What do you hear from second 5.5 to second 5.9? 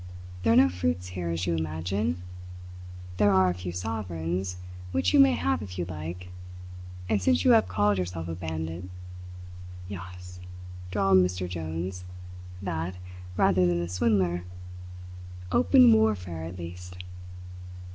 if you